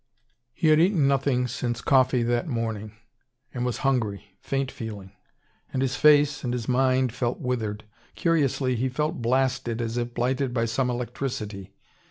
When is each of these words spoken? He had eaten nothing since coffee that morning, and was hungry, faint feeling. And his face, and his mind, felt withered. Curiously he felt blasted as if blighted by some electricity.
He 0.55 0.69
had 0.69 0.79
eaten 0.79 1.07
nothing 1.07 1.47
since 1.47 1.79
coffee 1.79 2.23
that 2.23 2.47
morning, 2.47 2.93
and 3.53 3.63
was 3.63 3.77
hungry, 3.85 4.35
faint 4.41 4.71
feeling. 4.71 5.11
And 5.71 5.83
his 5.83 5.95
face, 5.95 6.43
and 6.43 6.53
his 6.53 6.67
mind, 6.67 7.13
felt 7.13 7.39
withered. 7.39 7.83
Curiously 8.15 8.75
he 8.75 8.89
felt 8.89 9.21
blasted 9.21 9.79
as 9.79 9.97
if 9.97 10.15
blighted 10.15 10.55
by 10.55 10.65
some 10.65 10.89
electricity. 10.89 11.75